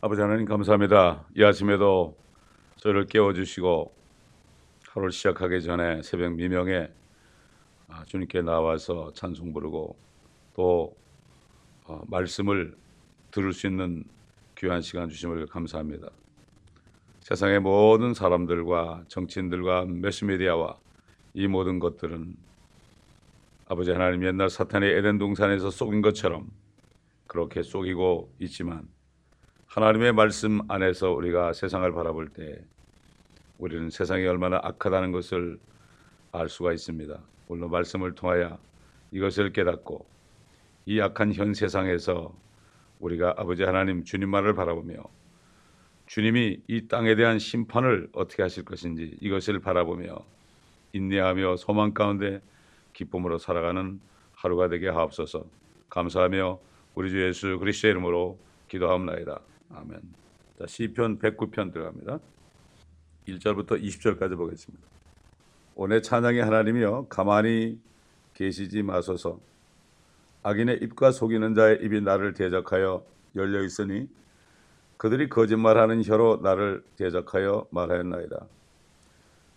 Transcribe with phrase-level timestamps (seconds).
[0.00, 1.26] 아버지 하나님 감사합니다.
[1.36, 2.16] 이 아침에도
[2.76, 3.92] 저를 깨워주시고
[4.90, 6.88] 하루를 시작하기 전에 새벽 미명에
[7.88, 9.96] 아, 주님께 나와서 찬송 부르고
[10.54, 10.94] 또
[11.86, 12.76] 어, 말씀을
[13.32, 14.04] 들을 수 있는
[14.56, 16.10] 귀한 시간 주심을 감사합니다.
[17.18, 20.78] 세상의 모든 사람들과 정치인들과 매스미디어와
[21.34, 22.36] 이 모든 것들은
[23.66, 26.48] 아버지 하나님 옛날 사탄의 에덴 동산에서 속인 것처럼
[27.26, 28.86] 그렇게 속이고 있지만
[29.78, 32.60] 하나님의 말씀 안에서 우리가 세상을 바라볼 때
[33.58, 35.60] 우리는 세상이 얼마나 악하다는 것을
[36.32, 37.16] 알 수가 있습니다.
[37.46, 38.58] 물론 말씀을 통하여
[39.12, 40.04] 이것을 깨닫고
[40.86, 42.34] 이 악한 현 세상에서
[42.98, 44.96] 우리가 아버지 하나님 주님만을 바라보며
[46.06, 50.18] 주님이 이 땅에 대한 심판을 어떻게 하실 것인지 이것을 바라보며
[50.92, 52.40] 인내하며 소망 가운데
[52.94, 54.00] 기쁨으로 살아가는
[54.32, 55.44] 하루가 되게 하옵소서.
[55.88, 56.58] 감사하며
[56.96, 59.40] 우리 주 예수 그리스도의 이름으로 기도하옵나이다.
[59.70, 60.00] 아멘.
[60.58, 62.18] 자, 시편 109편 들어갑니다.
[63.28, 64.86] 1절부터 20절까지 보겠습니다.
[65.74, 67.78] 오늘 찬양의 하나님이여 가만히
[68.34, 69.38] 계시지 마소서.
[70.42, 73.04] 악인의 입과 속이는 자의 입이 나를 대적하여
[73.36, 74.08] 열려 있으니
[74.96, 78.46] 그들이 거짓말하는 혀로 나를 대적하여 말하였나이다.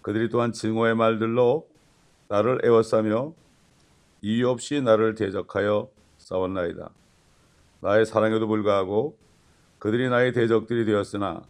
[0.02, 1.68] 그들이 또한 증오의 말들로
[2.28, 3.34] 나를 애워싸며
[4.22, 6.90] 이유 없이 나를 대적하여 싸웠나이다.
[7.80, 9.18] 나의 사랑에도 불구하고
[9.82, 11.42] 그들이 나의 대적들이 되었으나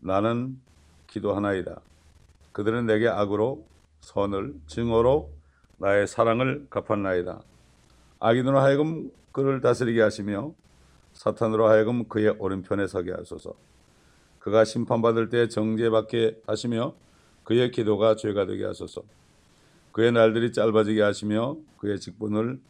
[0.00, 0.58] 나는
[1.06, 1.78] 기도하나이다.
[2.52, 3.62] 그들은 내게 악으로
[4.00, 5.30] 선을 증오로
[5.76, 7.42] 나의 사랑을 갚았나이다.
[8.20, 10.54] 악인으로 하여금 그를 다스리게 하시며
[11.12, 13.52] 사탄으로 하여금 그의 오른편에 서게 하소서.
[14.38, 16.94] 그가 심판받을 때 정죄받게 하시며
[17.44, 19.02] 그의 기도가 죄가 되게 하소서.
[19.92, 22.60] 그의 날들이 짧아지게 하시며 그의 직분을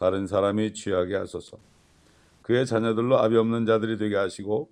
[0.00, 1.58] 다른 사람이 취하게 하소서.
[2.48, 4.70] 그의 자녀들로 아비 없는 자들이 되게 하시고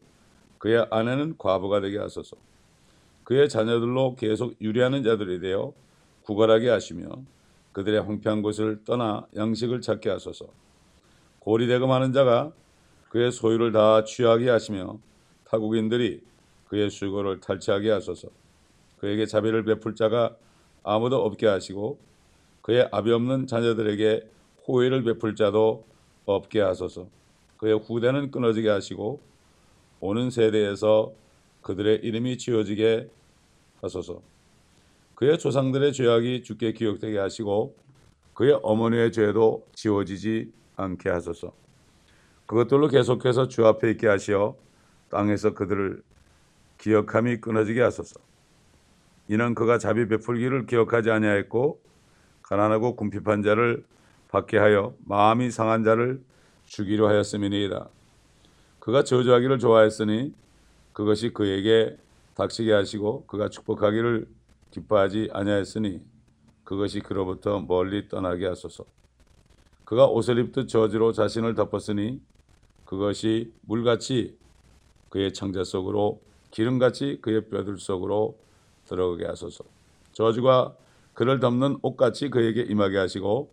[0.56, 2.34] 그의 아내는 과부가 되게 하소서.
[3.22, 5.74] 그의 자녀들로 계속 유리하는 자들이 되어
[6.22, 7.06] 구걸하게 하시며
[7.72, 10.46] 그들의 황폐한 곳을 떠나 양식을 찾게 하소서.
[11.38, 12.50] 고리 대금 하는 자가
[13.10, 14.98] 그의 소유를 다 취하게 하시며
[15.44, 16.22] 타국인들이
[16.68, 18.28] 그의 수고를 탈취하게 하소서.
[19.00, 20.34] 그에게 자비를 베풀 자가
[20.82, 21.98] 아무도 없게 하시고
[22.62, 24.30] 그의 아비 없는 자녀들에게
[24.66, 25.84] 호의를 베풀 자도
[26.24, 27.14] 없게 하소서.
[27.56, 29.20] 그의 후대는 끊어지게 하시고
[30.00, 31.12] 오는 세대에서
[31.62, 33.08] 그들의 이름이 지어지게
[33.82, 34.20] 하소서.
[35.14, 37.74] 그의 조상들의 죄악이 주께 기억되게 하시고
[38.34, 41.52] 그의 어머니의 죄도 지워지지 않게 하소서.
[42.44, 44.54] 그것들로 계속해서 주 앞에 있게 하시어
[45.08, 46.02] 땅에서 그들을
[46.78, 48.20] 기억함이 끊어지게 하소서.
[49.28, 51.80] 이는 그가 자비 베풀기를 기억하지 아니하였고
[52.42, 53.84] 가난하고 궁핍한 자를
[54.28, 56.22] 받게 하여 마음이 상한 자를
[56.66, 57.88] 주기로 하였음이니이다.
[58.78, 60.34] 그가 저주하기를 좋아했으니
[60.92, 61.96] 그것이 그에게
[62.34, 64.28] 닥치게 하시고 그가 축복하기를
[64.70, 66.00] 기뻐하지 아니하였으니
[66.64, 68.84] 그것이 그로부터 멀리 떠나게 하소서.
[69.84, 72.20] 그가 옷을 입듯 저주로 자신을 덮었으니
[72.84, 74.36] 그것이 물같이
[75.08, 78.36] 그의 창자 속으로 기름같이 그의 뼈들 속으로
[78.86, 79.64] 들어가게 하소서.
[80.12, 80.74] 저주가
[81.14, 83.50] 그를 덮는 옷같이 그에게 임하게 하시고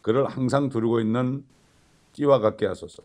[0.00, 1.44] 그를 항상 두르고 있는
[2.18, 3.02] 띠와 같게 하소서.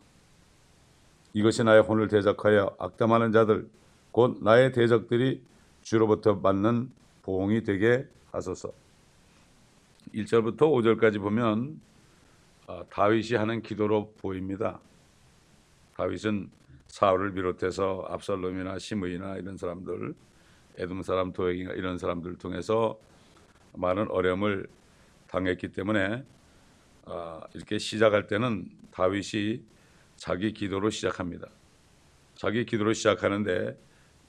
[1.33, 3.69] 이것이 나의 혼을 대적하여 악담하는 자들
[4.11, 5.41] 곧 나의 대적들이
[5.83, 6.91] 주로부터 받는
[7.21, 8.71] 보응이 되게 하소서.
[10.15, 11.79] 1절부터 5절까지 보면
[12.65, 14.79] 아, 다윗이 하는 기도로 보입니다.
[15.95, 16.49] 다윗은
[16.87, 20.13] 사울을 비롯해서 압살롬이나 시므이나 이런 사람들,
[20.77, 22.97] 에돔 사람 도액이나 이런 사람들을 통해서
[23.73, 24.67] 많은 어려움을
[25.27, 26.23] 당했기 때문에 아,
[27.53, 29.63] 이렇게 시작할 때는 다윗이
[30.15, 31.47] 자기 기도로 시작합니다.
[32.35, 33.77] 자기 기도로 시작하는데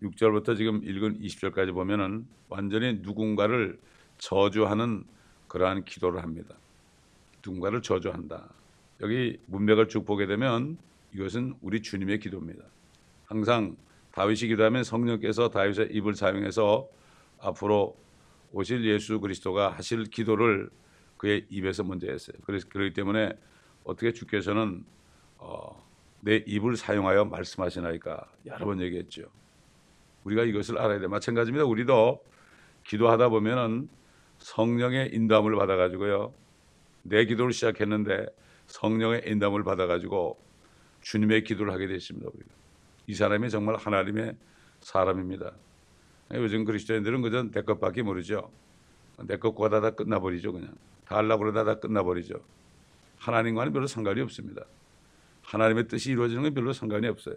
[0.03, 3.79] 6절부터 지금 읽은 20절까지 보면은 완전히 누군가를
[4.19, 5.05] 저주하는
[5.49, 6.57] 그러한 기도를 합니다.
[7.45, 8.49] 누군가를 저주한다.
[9.01, 10.79] 여기 문맥을 쭉 보게 되면
[11.13, 12.65] 이것은 우리 주님의 기도입니다.
[13.27, 13.77] 항상
[14.13, 16.89] 다윗이 기도하면 성령께서 다윗의 입을 사용해서
[17.41, 17.97] 앞으로
[18.53, 20.71] 오실 예수 그리스도가 하실 기도를
[21.25, 22.37] 그의 입에서 먼저 했어요.
[22.45, 23.33] 그래서 그렇기 때문에
[23.85, 24.85] 어떻게 주께서는
[25.39, 25.83] 어,
[26.21, 29.23] 내 입을 사용하여 말씀하시나이까 여러 번 얘기했죠.
[30.25, 31.07] 우리가 이것을 알아야 돼.
[31.07, 31.65] 마찬가지입니다.
[31.65, 32.23] 우리도
[32.87, 33.89] 기도하다 보면은
[34.37, 36.35] 성령의 인도함을 받아가지고요.
[37.05, 38.27] 내 기도를 시작했는데
[38.67, 40.39] 성령의 인도함을 받아가지고
[41.01, 42.29] 주님의 기도를 하게 됐습니다.
[42.35, 42.51] 우리가.
[43.07, 44.37] 이 사람이 정말 하나님의
[44.81, 45.53] 사람입니다.
[46.33, 48.51] 요즘 그리스도인들은 그저 내 것밖에 모르죠.
[49.27, 50.53] 내 것과 다, 다 끝나버리죠.
[50.53, 50.75] 그냥.
[51.07, 52.35] 다 하려고 그러다 다 끝나버리죠.
[53.19, 54.65] 하나님과는 별로 상관이 없습니다.
[55.43, 57.37] 하나님의 뜻이 이루어지는 건 별로 상관이 없어요.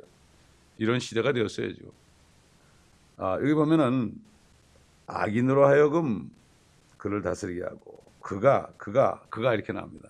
[0.78, 1.92] 이런 시대가 되었어요 지금.
[3.18, 4.14] 아, 여기 보면은
[5.08, 6.30] 악인으로 하여금
[6.98, 10.10] 그를 다스리게 하고 그가 그가 그가 이렇게 나옵니다.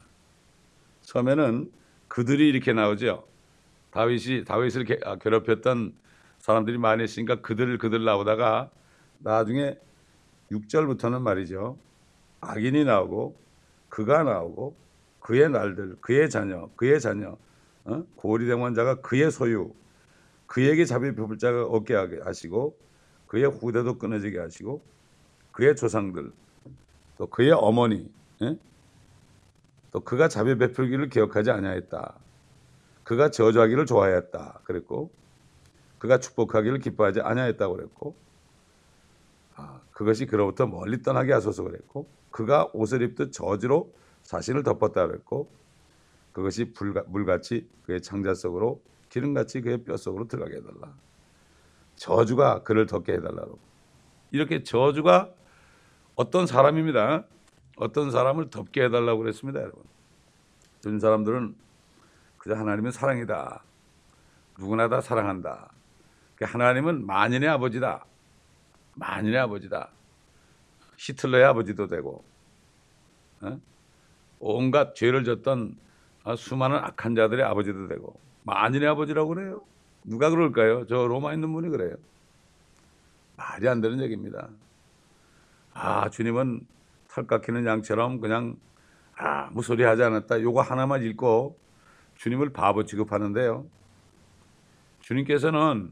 [1.02, 1.72] 처음에는
[2.08, 3.26] 그들이 이렇게 나오죠.
[3.92, 5.94] 다윗이 다윗을 게- 아, 괴롭혔던
[6.40, 8.70] 사람들이 많이 있으니까 그들 그들 나오다가
[9.20, 9.78] 나중에
[10.52, 11.78] 6절부터는 말이죠.
[12.42, 13.40] 악인이 나오고
[13.98, 14.76] 그가 나오고
[15.22, 17.36] 그의 날들, 그의 자녀, 그의 자녀,
[17.86, 18.04] 어?
[18.16, 19.74] 고리된 자가 그의 소유,
[20.46, 22.78] 그에게 자비 베풀 자가 하게 하시고
[23.26, 24.84] 그의 후대도 끊어지게 하시고
[25.52, 26.32] 그의 조상들,
[27.18, 28.08] 또 그의 어머니,
[28.44, 28.56] 예?
[29.90, 32.20] 또 그가 자비 베풀기를 기억하지 아니하였다.
[33.04, 34.60] 그가 저주하기를 좋아했다.
[34.64, 35.10] 그랬고
[35.98, 38.16] 그가 축복하기를 기뻐하지 아니하였다고 그랬고
[39.56, 42.06] 아, 그것이 그로부터 멀리 떠나게 하소서 그랬고
[42.38, 43.92] 그가 옷을 입듯 저주로
[44.22, 45.50] 자신을 덮었다 그랬고
[46.34, 48.80] 그것이 불가, 물같이 그의 창자 속으로
[49.10, 50.94] 기름같이 그의 뼈 속으로 들어가게 해달라.
[51.96, 53.58] 저주가 그를 덮게 해달라고.
[54.30, 55.32] 이렇게 저주가
[56.14, 57.24] 어떤 사람입니다.
[57.78, 59.82] 어떤 사람을 덮게 해달라고 그랬습니다, 여러분.
[60.86, 61.56] 요즘 사람들은
[62.38, 63.64] 그저 하나님은 사랑이다.
[64.60, 65.72] 누구나 다 사랑한다.
[66.36, 68.06] 그 하나님은 만인의 아버지다.
[68.94, 69.97] 만인의 아버지다.
[70.98, 72.24] 히틀러의 아버지도 되고,
[73.42, 73.60] 어?
[74.40, 75.78] 온갖 죄를 졌던
[76.24, 79.62] 아, 수많은 악한 자들의 아버지도 되고, 만인의 아버지라고 그래요.
[80.04, 80.86] 누가 그럴까요?
[80.88, 81.96] 저 로마 있는 분이 그래요.
[83.36, 84.50] 말이 안 되는 얘기입니다.
[85.74, 86.62] 아, 주님은
[87.10, 88.58] 털 깎이는 양처럼 그냥
[89.16, 90.42] 아무 소리 하지 않았다.
[90.42, 91.58] 요거 하나만 읽고
[92.16, 93.66] 주님을 바보 취급하는데요.
[95.02, 95.92] 주님께서는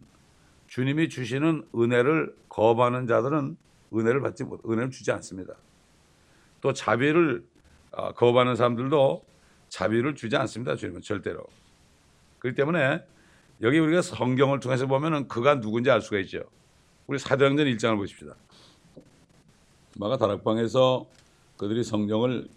[0.67, 3.57] 주님이 주시는 은혜를 거부하는 자들은
[3.93, 5.53] 은혜를 받지 못, 은혜를 주지 않습니다.
[6.61, 7.45] 또 자비를
[7.91, 9.23] 어, 거부하는 사람들도
[9.69, 10.75] 자비를 주지 않습니다.
[10.75, 11.45] 주님은 절대로.
[12.39, 13.03] 그렇기 때문에
[13.61, 16.43] 여기 우리가 성경을 통해서 보면은 그가 누군지 알 수가 있죠.
[17.07, 18.35] 우리 사도행전 1장을 보십시다.
[19.97, 21.05] 마가 다락방에서
[21.57, 21.83] 그들이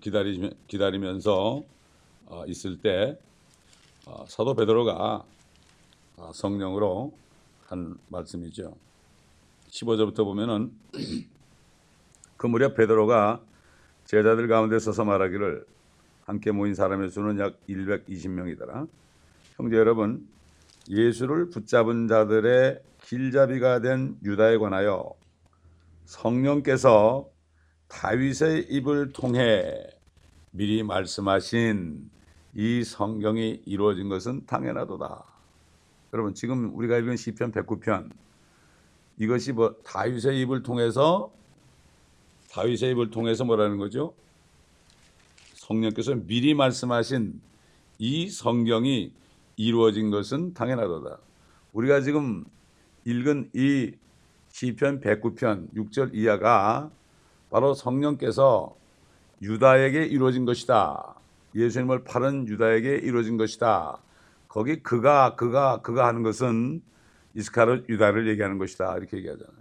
[0.01, 1.63] 기다리, 기다리면서
[2.27, 3.19] 어, 있을 때
[4.07, 5.25] 어, 사도 베드로가
[6.17, 7.13] 어, 성령으로
[7.67, 8.75] 한 말씀이죠.
[9.79, 10.73] 15절부터 보면은
[12.37, 13.41] 그 무렵 베드로가
[14.05, 15.67] 제자들 가운데 서서 말하기를
[16.25, 18.89] 함께 모인 사람의 수는 약 120명이더라.
[19.57, 20.27] 형제 여러분,
[20.89, 25.15] 예수를 붙잡은 자들의 길잡이가 된 유다에 관하여
[26.05, 27.29] 성령께서
[27.89, 29.87] 다윗의 입을 통해
[30.51, 32.11] 미리 말씀하신
[32.55, 35.25] 이 성경이 이루어진 것은 당연하도다.
[36.15, 38.11] 여러분 지금 우리가 읽은 시편 109편
[39.19, 41.33] 이것이 뭐 다윗의 입을 통해서
[42.53, 44.15] 다윗의 입을 통해서 뭐라는 거죠?
[45.55, 47.41] 성령께서 미리 말씀하신
[47.99, 49.13] 이 성경이
[49.57, 51.19] 이루어진 것은 당연하도다.
[51.73, 52.45] 우리가 지금
[53.05, 53.93] 읽은 이
[54.51, 56.91] 시편 109편 6절 이하가
[57.51, 58.77] 바로 성령께서
[59.43, 61.15] 유다에게 이루어진 것이다.
[61.55, 63.99] 예수님을 팔은 유다에게 이루어진 것이다.
[64.49, 66.83] 거기 그가 그가 그가 하는 것은
[67.39, 68.97] 이스카르 유다를 얘기하는 것이다.
[68.97, 69.57] 이렇게 얘기하잖아요.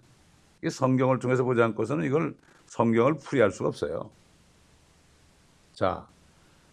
[0.62, 2.36] 이게 성경을 통해서 보지 않고서는 이걸
[2.66, 4.10] 성경을 풀이할 수가 없어요.
[5.74, 6.08] 자,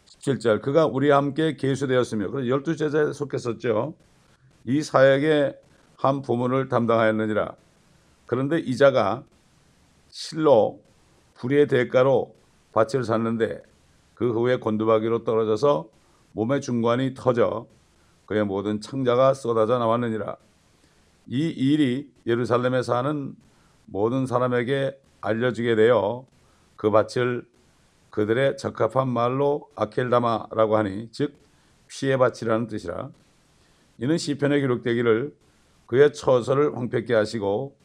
[0.07, 3.95] 17절 그가 우리와 함께 계수되었으며 그래서 열두 제자에 속했었죠.
[4.65, 5.59] 이 사역의
[5.99, 7.55] 한 부문을 담당하였느니라.
[8.25, 9.25] 그런데 이자가
[10.09, 10.81] 실로
[11.35, 12.35] 불의의 대가로
[12.73, 13.63] 밭을 샀는데
[14.15, 15.87] 그 후에 곤두박이로 떨어져서
[16.33, 17.67] 몸의 중관이 터져
[18.25, 20.37] 그의 모든 창자가 쏟아져 나왔느니라.
[21.27, 23.35] 이 일이 예루살렘에 사는
[23.87, 26.27] 모든 사람에게 알려지게 되어
[26.77, 27.47] 그 밭을
[28.11, 31.35] 그들의 적합한 말로 아켈다마라고 하니 즉
[31.89, 33.11] 피의 밭이라는 뜻이라.
[33.99, 35.35] 이는 시편에 기록되기를
[35.87, 37.77] 그의 처소를 황폐케 하시고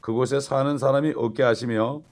[0.00, 2.02] 그곳에 사는 사람이 없게 하시며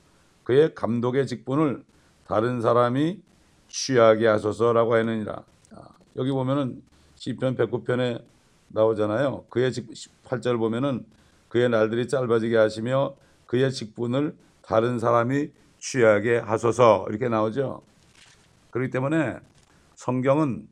[0.45, 1.85] 그의 감독의 직분을
[2.27, 3.21] 다른 사람이
[3.69, 5.43] 취하게 하소서라고 했느니라.
[5.75, 6.83] 아, 여기 보면은
[7.17, 8.23] 시편 109편에
[8.69, 9.45] 나오잖아요.
[9.49, 9.89] 그의 직
[10.27, 11.05] 8절 보면은
[11.49, 13.15] 그의 날들이 짧아지게 하시며
[13.47, 17.83] 그의 직분을 다른 사람이 취하게 하소서 이렇게 나오죠.
[18.71, 19.39] 그렇기 때문에
[19.95, 20.69] 성경은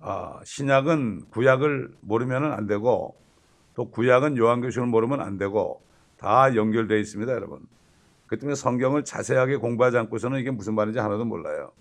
[0.00, 3.16] 아, 신약은 구약을 모르면 안 되고
[3.74, 5.82] 또 구약은 요한계시록을 모르면 안 되고
[6.18, 7.60] 다 연결되어 있습니다, 여러분.
[8.26, 11.72] 그 때문에 성경을 자세하게 공부하지 않고서는 이게 무슨 말인지 하나도 몰라요.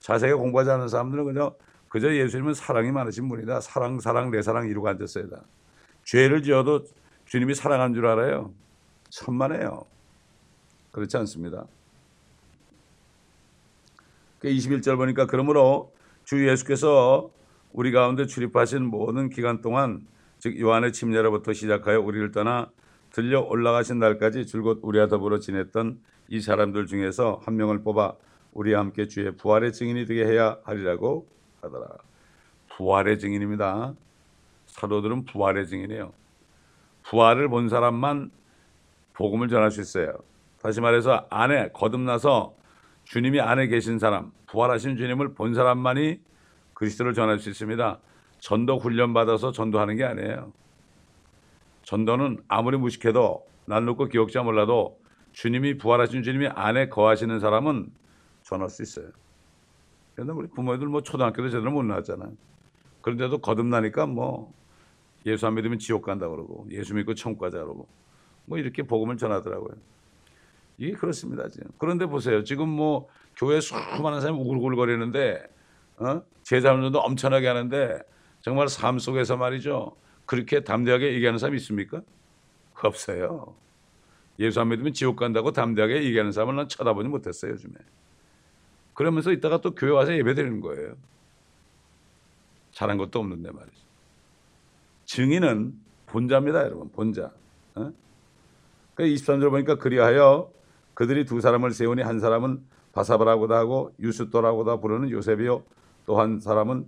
[0.00, 1.54] 자세하게 공부하지 않은 사람들은 그저
[1.88, 3.60] 그저 예수님은 사랑이 많으신 분이다.
[3.60, 5.30] 사랑, 사랑, 내 사랑 이루고 앉았어요.
[5.30, 5.42] 다.
[6.08, 6.86] 죄를 지어도
[7.26, 8.54] 주님이 사랑한 줄 알아요.
[9.10, 9.84] 천만에요.
[10.90, 11.66] 그렇지 않습니다.
[14.42, 15.92] 21절 보니까 그러므로
[16.24, 17.30] 주 예수께서
[17.74, 20.06] 우리 가운데 출입하신 모든 기간 동안
[20.38, 22.70] 즉 요한의 침례로부터 시작하여 우리를 떠나
[23.10, 28.14] 들려 올라가신 날까지 줄곧 우리와 더불어 지냈던 이 사람들 중에서 한 명을 뽑아
[28.54, 31.28] 우리와 함께 주의 부활의 증인이 되게 해야 하리라고
[31.60, 31.86] 하더라.
[32.70, 33.94] 부활의 증인입니다.
[34.78, 36.12] 사도들은 부활의 증인이에요.
[37.02, 38.30] 부활을 본 사람만
[39.14, 40.12] 복음을 전할 수 있어요.
[40.62, 42.54] 다시 말해서 안에 거듭나서
[43.04, 46.20] 주님이 안에 계신 사람, 부활하신 주님을 본 사람만이
[46.74, 47.98] 그리스도를 전할 수 있습니다.
[48.38, 50.52] 전도 훈련 받아서 전도하는 게 아니에요.
[51.82, 55.00] 전도는 아무리 무식해도 날 놓고 기억자 몰라도
[55.32, 57.90] 주님이 부활하신 주님이 안에 거하시는 사람은
[58.42, 59.08] 전할 수 있어요.
[60.14, 62.32] 그런데 우리 부모들 뭐 초등학교도 제대로 못 나왔잖아요.
[63.02, 64.52] 그런데도 거듭나니까 뭐
[65.26, 67.88] 예수 안 믿으면 지옥 간다 그러고 예수 믿고 천국 가자 그러고
[68.44, 69.76] 뭐 이렇게 복음을 전하더라고요.
[70.78, 71.70] 이게 그렇습니다 지금.
[71.78, 72.44] 그런데 보세요.
[72.44, 75.46] 지금 뭐 교회 수많은 사람이 우글우글거리는데
[75.98, 76.22] 어?
[76.42, 77.98] 제자훈련도 엄청나게 하는데
[78.40, 79.96] 정말 삶 속에서 말이죠.
[80.24, 82.02] 그렇게 담대하게 얘기하는 사람이 있습니까?
[82.74, 83.56] 없어요.
[84.38, 87.74] 예수 안 믿으면 지옥 간다고 담대하게 얘기하는 사람을 난 쳐다보지 못했어요 요즘에.
[88.94, 90.94] 그러면서 이따가 또 교회 와서 예배 드리는 거예요.
[92.72, 93.87] 잘한 것도 없는데 말이죠.
[95.08, 95.72] 증인은
[96.06, 96.90] 본자입니다, 여러분.
[96.90, 97.32] 본자.
[97.74, 97.92] 어?
[98.94, 100.50] 그 23절 보니까 그리하여
[100.92, 102.62] 그들이 두 사람을 세우니 한 사람은
[102.92, 105.62] 바사바라고도 하고 유스토라고도 부르는 요셉이요
[106.06, 106.86] 또 한 사람은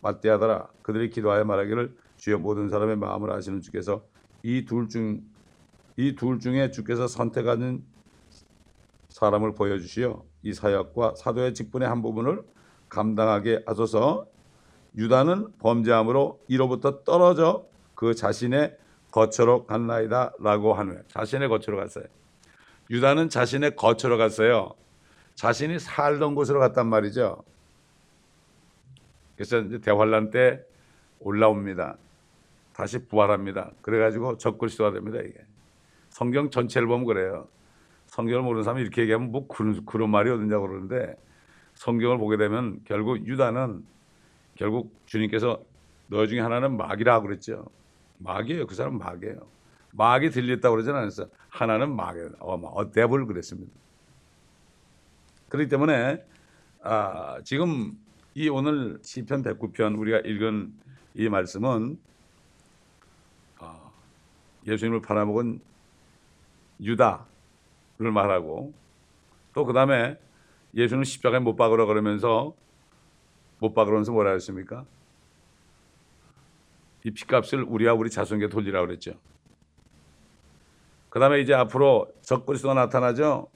[0.00, 0.68] 맞대하더라.
[0.82, 4.02] 그들이 기도하여 말하기를 주여 모든 사람의 마음을 아시는 주께서
[4.42, 5.20] 이 둘 중
[5.98, 7.82] 이 둘 중에 주께서 선택하는
[9.08, 12.42] 사람을 보여주시어 이 사역과 사도의 직분의 한 부분을
[12.88, 14.26] 감당하게 하소서.
[14.98, 17.64] 유다는 범죄함으로 이로부터 떨어져
[17.94, 18.76] 그 자신의
[19.12, 22.04] 거처로 갔나이다 라고 하는 자신의 거처로 갔어요.
[22.90, 24.74] 유다는 자신의 거처로 갔어요.
[25.36, 27.42] 자신이 살던 곳으로 갔단 말이죠.
[29.36, 30.64] 그래서 이제 대환란 때
[31.20, 31.96] 올라옵니다.
[32.72, 33.70] 다시 부활합니다.
[33.82, 35.18] 그래가지고 적글시도가 됩니다.
[35.20, 35.34] 이게
[36.10, 37.46] 성경 전체를 보면 그래요.
[38.06, 41.14] 성경을 모르는 사람이 이렇게 얘기하면 뭐 그런, 그런 말이 어딨냐고 그러는데
[41.74, 43.84] 성경을 보게 되면 결국 유다는
[44.58, 45.62] 결국 주님께서
[46.08, 47.64] 너 중에 하나는 마귀라고 그랬죠.
[48.18, 48.66] 마귀예요.
[48.66, 49.46] 그 사람은 마귀예요.
[49.92, 51.28] 마귀 들렸다고 그러진 않았어요.
[51.48, 52.30] 하나는 마귀예요.
[52.40, 53.72] 어, 어, 데블 그랬습니다.
[55.48, 56.24] 그렇기 때문에
[56.82, 57.96] 아, 지금
[58.34, 60.74] 이 오늘 시편 109편 우리가 읽은
[61.14, 61.98] 이 말씀은
[63.60, 63.90] 아,
[64.66, 65.60] 예수님을 팔아먹은
[66.80, 68.74] 유다를 말하고
[69.54, 70.18] 또 그 다음에
[70.74, 72.54] 예수는 십자가에 못 박으라 그러면서
[73.58, 74.84] 못 박으면서 뭐라 했습니까?
[77.04, 79.14] 이 핏값을 우리와 우리 자손에게 돌리라 그랬죠.
[81.10, 83.48] 그 다음에 이제 앞으로 적그리스도가 나타나죠.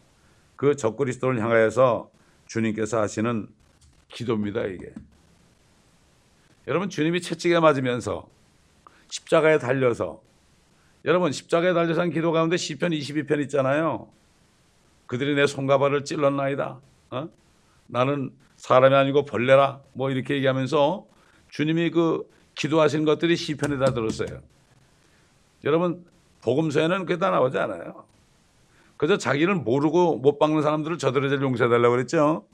[0.57, 2.11] 그 적그리스도를 향하여서
[2.47, 3.49] 주님께서 하시는
[4.09, 4.93] 기도입니다, 이게.
[6.67, 8.29] 여러분, 주님이 채찍에 맞으면서
[9.09, 10.23] 십자가에 달려서
[11.05, 14.09] 여러분, 십자가에 달려서 한 기도 가운데 시편 22편 있잖아요.
[15.07, 16.81] 그들이 내 손과 발을 찔렀나이다.
[17.11, 17.29] 어?
[17.93, 19.81] 나는 사람이 아니고 벌레라.
[19.93, 21.07] 뭐 이렇게 얘기하면서
[21.51, 24.41] 주님이 그 기도하신 것들이 시편에 다 들었어요.
[25.65, 26.05] 여러분
[26.41, 28.05] 복음서에는 그게 다 나오지 않아요.
[28.97, 32.47] 그저 자기를 모르고 못 박는 사람들을 저들에게 용서해달라고 그랬죠.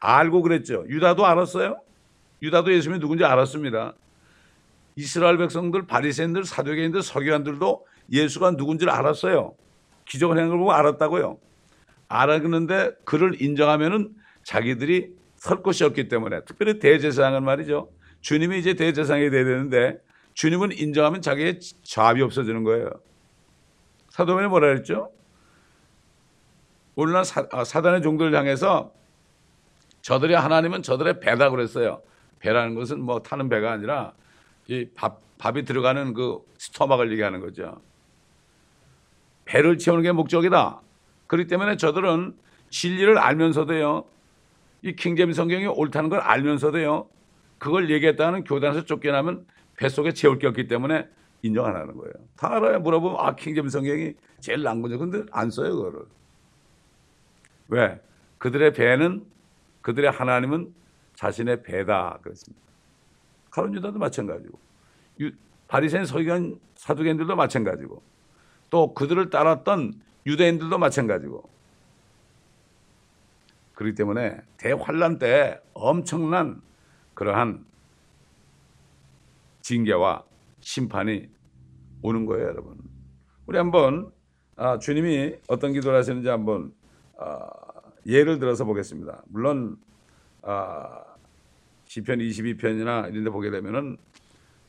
[0.00, 0.84] 알고 그랬죠.
[0.88, 1.80] 유다도 알았어요.
[2.42, 3.94] 유다도 예수님이 누군지 알았습니다.
[4.96, 9.54] 이스라엘 백성들, 바리새인들, 사두개인들, 서기관들도 예수가 누군지를 알았어요.
[10.06, 11.38] 기적을 행한 걸 보고 알았다고요.
[12.08, 17.90] 알았는데 그를 인정하면은 자기들이 설 것이 없기 때문에 특별히 대제사장은 말이죠.
[18.20, 19.98] 주님이 이제 대제사장이 돼야 되는데
[20.34, 22.90] 주님은 인정하면 자기의 잡이 없어지는 거예요.
[24.10, 25.10] 사도면이 뭐라 그랬죠?
[26.94, 28.92] 오늘날 사, 아, 사단의 종들을 향해서
[30.02, 32.02] 저들이 하나님은 저들의 배다 그랬어요.
[32.38, 34.12] 배라는 것은 뭐 타는 배가 아니라
[34.68, 37.80] 이 밥, 밥이 들어가는 그 스토막을 얘기하는 거죠.
[39.44, 40.80] 배를 채우는 게 목적이다.
[41.26, 42.36] 그렇기 때문에 저들은
[42.70, 44.04] 진리를 알면서도요.
[44.82, 47.08] 이 킹제임 성경이 옳다는 걸 알면서도요.
[47.58, 49.46] 그걸 얘기했다는 교단에서 쫓겨나면
[49.76, 51.08] 뱃속에 채울 게 없기 때문에
[51.42, 52.12] 인정 안 하는 거예요.
[52.36, 52.80] 다 알아요.
[52.80, 54.98] 물어보면 아 킹제임 성경이 제일 난 거죠.
[54.98, 56.00] 근데 안 써요 그거를.
[57.68, 58.00] 왜?
[58.38, 59.24] 그들의 배는
[59.82, 60.74] 그들의 하나님은
[61.14, 62.62] 자신의 배다 그랬습니다.
[63.50, 64.58] 가론 유다도 마찬가지고
[65.68, 68.02] 바리새인 서기관 사두개인들도 마찬가지고
[68.70, 69.94] 또 그들을 따랐던
[70.26, 71.48] 유대인들도 마찬가지고
[73.82, 76.62] 그렇기 때문에 대환란 때 엄청난
[77.14, 77.64] 그러한
[79.60, 80.24] 징계와
[80.60, 81.28] 심판이
[82.02, 82.78] 오는 거예요, 여러분.
[83.46, 84.12] 우리 한번
[84.56, 86.72] 아, 주님이 어떤 기도를 하시는지 한번
[87.18, 87.48] 아,
[88.06, 89.22] 예를 들어서 보겠습니다.
[89.26, 89.76] 물론
[90.42, 91.04] 아,
[91.84, 93.96] 시편 22편이나 이런 데 보게 되면은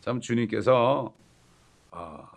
[0.01, 1.13] 참 주님께서
[1.91, 2.29] 아,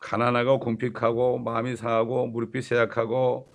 [0.00, 3.51] 가난하고 궁핍하고 마음이 상하고 무릎이 쇠약하고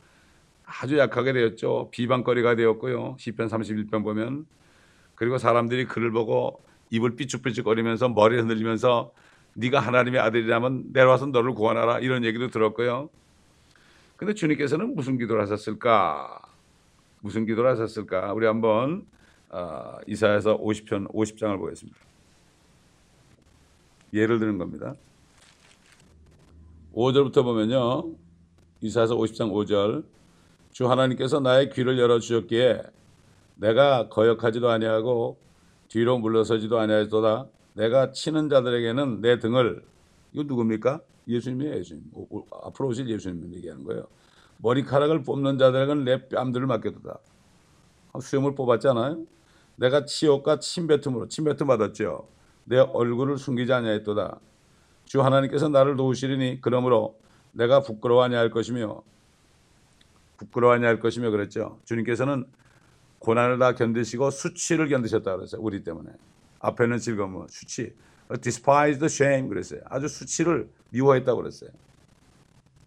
[0.68, 1.90] 아주 약하게 되었죠.
[1.92, 3.16] 비방거리가 되었고요.
[3.18, 4.46] 시편 31편 보면
[5.16, 9.12] 그리고 사람들이 그를 보고 입을 삐죽삐죽거리면서 머리 흔들리면서
[9.56, 13.10] 네가 하나님의 아들이라면 내려와서 너를 구원하라 이런 얘기도 들었고요.
[14.18, 16.42] 근데 주님께서는 무슨 기도를 하셨을까?
[17.22, 18.34] 무슨 기도를 하셨을까?
[18.34, 19.06] 우리 한번
[19.50, 21.98] 어, 이사야서 50편 50장을 보겠습니다.
[24.14, 24.96] 예를 드는 겁니다.
[26.94, 28.12] 5절부터 보면요.
[28.82, 30.04] 이사야서 50장 5절
[30.78, 32.84] 주 하나님께서 나의 귀를 열어 주셨기에
[33.56, 35.40] 내가 거역하지도 아니하고
[35.88, 37.48] 뒤로 물러서지도 아니하였도다.
[37.74, 39.84] 내가 치는 자들에게는 내 등을
[40.34, 41.02] 이거 누굽니까?
[41.28, 41.78] 예수님이에요.
[41.78, 42.04] 예수님.
[42.64, 44.06] 앞으로 오실 예수님 얘기하는 거예요.
[44.58, 47.18] 머리카락을 뽑는 자들에게는 내 뺨들을 맡겨두다.
[48.22, 49.26] 수염을 뽑았잖아요.
[49.78, 52.28] 내가 치욕과 침뱉음으로 침뱉음 받았죠.
[52.66, 54.40] 내 얼굴을 숨기지 아니하였도다.
[55.06, 57.18] 주 하나님께서 나를 도우시리니 그러므로
[57.52, 59.02] 내가 부끄러워하냐 할 것이며
[60.38, 61.80] 부끄러워하냐 할 것이며 그랬죠.
[61.86, 62.46] 주님께서는
[63.20, 65.62] 고난을 다 견디시고 수치를 견디셨다 그랬어요.
[65.62, 66.12] 우리 때문에.
[66.60, 67.94] 앞에는 즐거움, 수치.
[68.42, 69.82] despise the shame 그랬어요.
[69.86, 71.70] 아주 수치를 미워했다고 그랬어요.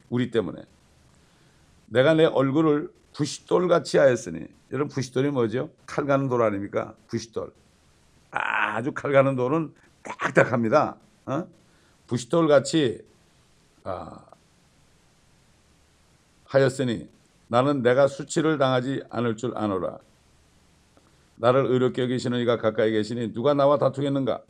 [0.09, 0.62] 우리 때문에.
[1.87, 5.71] 내가 내 얼굴을 부싯돌 같이 하였으니 여러분 부싯돌이 뭐죠?
[5.87, 6.95] 칼 가는 돌 아닙니까?
[7.09, 7.52] 부싯돌.
[8.30, 10.97] 아주 칼 가는 돌은 딱딱합니다.
[11.26, 11.49] 어?
[12.07, 13.04] 부싯돌 같이
[13.83, 14.25] 아,
[16.45, 17.09] 하였으니
[17.50, 19.99] 나는 내가 수치를 당하지 않을 줄 아노라.
[21.35, 24.40] 나를 의롭게 여기시는 이가 가까이 계시니 누가 나와 다투겠는가?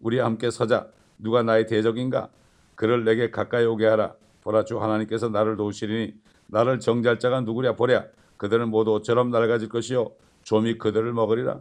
[0.00, 0.88] 우리 함께 서자.
[1.16, 2.28] 누가 나의 대적인가?
[2.74, 4.14] 그를 내게 가까이 오게 하라.
[4.42, 6.14] 보라 주 하나님께서 나를 도우시리니
[6.48, 8.06] 나를 정죄할 자가 누구랴 보랴.
[8.36, 10.10] 그들은 모두 옷처럼 낡아질 것이요
[10.42, 11.60] 좀이 그들을 먹으리라.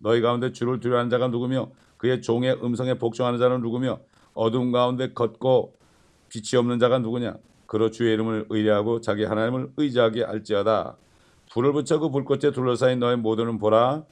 [0.00, 4.00] 너희 가운데 주를 두려워하는 자가 누구며 그의 종의 음성에 복종하는 자는 누구며
[4.34, 5.76] 어둠 가운데 걷고
[6.30, 7.36] 빛이 없는 자가 누구냐?
[7.70, 10.96] 그로 주의 이름을 의뢰하고 자기 하나님을 의지하게 할지어다.
[11.52, 14.02] 불을 붙여 그 불꽃에 둘러싸인 너희 모두는 보라.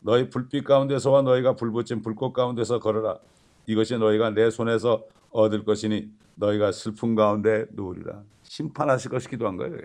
[0.00, 3.18] 너희 불빛 가운데서와 너희가 불붙인 불꽃 가운데서 걸어라.
[3.66, 8.22] 이것이 너희가 내 손에서 얻을 것이니 너희가 슬픔 가운데 누우리라.
[8.44, 9.76] 심판하실 것이 기도 한 거예요.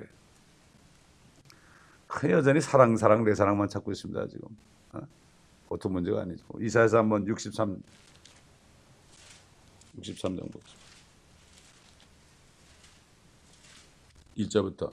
[2.07, 4.47] 그 여전히 사랑 사랑 내 사랑만 찾고 있습니다 지금.
[4.93, 5.01] 어?
[5.67, 6.45] 보통 문제가 아니죠.
[6.61, 7.83] 이사에서 한번 63
[9.99, 10.86] 63장 보겠습니다.
[14.37, 14.91] 1절부터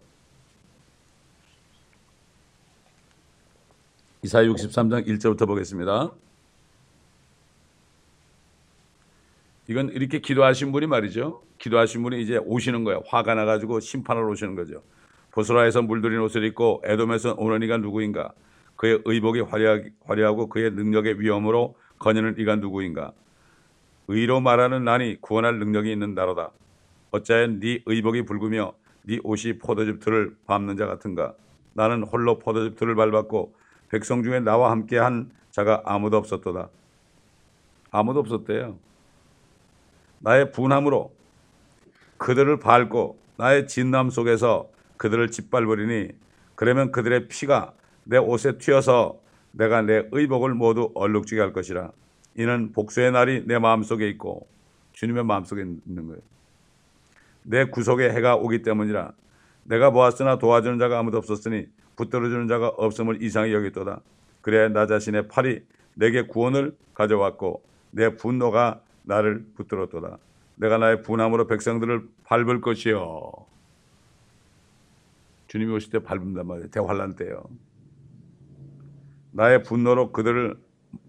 [4.23, 6.11] 이사 63장 1절부터 보겠습니다.
[9.69, 11.43] 이건 이렇게 기도하신 분이 말이죠.
[11.59, 13.03] 기도하신 분이 이제 오시는 거예요.
[13.07, 14.83] 화가 나가지고 심판을 오시는 거죠.
[15.31, 18.33] 보스라에서 물들인 옷을 입고 에돔에서 오는 이가 누구인가?
[18.77, 23.13] 그의 의복이 화려하고 그의 능력의 위엄으로 거느는 이가 누구인가?
[24.09, 26.51] 의로 말하는 난이 구원할 능력이 있는 나로다.
[27.11, 28.75] 어찌하여 네 의복이 붉으며
[29.07, 31.35] 네 옷이 포도즙 틀을 밟는 자 같은가?
[31.75, 33.55] 나는 홀로 포도즙 틀을 밟았고
[33.89, 36.69] 백성 중에 나와 함께 한 자가 아무도 없었도다.
[37.91, 38.77] 아무도 없었대요.
[40.21, 41.13] 나의 분함으로
[42.17, 46.09] 그들을 밟고 나의 진남 속에서 그들을 짓밟으리니
[46.55, 49.21] 그러면 그들의 피가 내 옷에 튀어서
[49.53, 51.93] 내가 내 의복을 모두 얼룩지게 할 것이라.
[52.37, 54.49] 이는 복수의 날이 내 마음속에 있고
[54.93, 56.21] 주님의 마음속에 있는 거예요.
[57.45, 59.13] 내 구속에 해가 오기 때문이라.
[59.65, 64.01] 내가 보았으나 도와주는 자가 아무도 없었으니 붙들어주는 자가 없음을 이상히 여겼도다.
[64.41, 70.19] 그래 나 자신의 팔이 내게 구원을 가져왔고 내 분노가 나를 붙들었도다.
[70.57, 73.33] 내가 나의 분함으로 백성들을 밟을 것이요.
[75.49, 76.69] 주님이 오실 때 밟는단 말이에요.
[76.69, 77.45] 대환란 때요.
[79.33, 80.57] 나의 분노로 그들을